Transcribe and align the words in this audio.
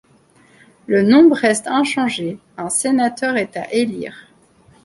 Le 0.87 1.03
nombre 1.03 1.35
reste 1.35 1.67
inchangé, 1.67 2.39
un 2.57 2.69
sénateur 2.69 3.37
est 3.37 3.55
à 3.55 3.71
élire. 3.71 4.25